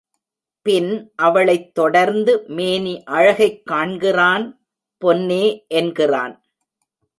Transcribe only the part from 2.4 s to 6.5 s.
மேனி அழகைக் காண்கிறான் பொன்னே என்கிறான்.